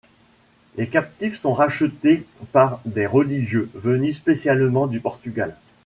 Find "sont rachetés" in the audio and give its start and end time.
1.37-2.25